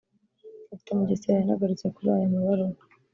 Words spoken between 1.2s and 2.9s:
yanagarutse kuri aya mabaruwa